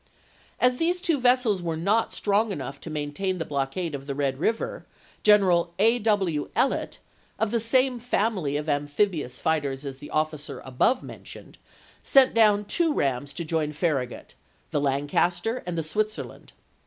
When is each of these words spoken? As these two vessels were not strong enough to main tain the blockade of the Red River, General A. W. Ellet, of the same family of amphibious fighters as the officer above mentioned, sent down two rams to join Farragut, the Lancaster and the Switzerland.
As 0.59 0.77
these 0.77 0.99
two 0.99 1.19
vessels 1.21 1.61
were 1.61 1.77
not 1.77 2.11
strong 2.11 2.51
enough 2.51 2.79
to 2.81 2.89
main 2.89 3.13
tain 3.13 3.37
the 3.37 3.45
blockade 3.45 3.93
of 3.93 4.07
the 4.07 4.15
Red 4.15 4.39
River, 4.39 4.83
General 5.21 5.75
A. 5.77 5.99
W. 5.99 6.49
Ellet, 6.55 6.97
of 7.37 7.51
the 7.51 7.59
same 7.59 7.99
family 7.99 8.57
of 8.57 8.67
amphibious 8.67 9.39
fighters 9.39 9.85
as 9.85 9.97
the 9.97 10.09
officer 10.09 10.59
above 10.65 11.03
mentioned, 11.03 11.59
sent 12.01 12.33
down 12.33 12.65
two 12.65 12.91
rams 12.91 13.31
to 13.33 13.45
join 13.45 13.73
Farragut, 13.73 14.33
the 14.71 14.81
Lancaster 14.81 15.61
and 15.67 15.77
the 15.77 15.83
Switzerland. 15.83 16.53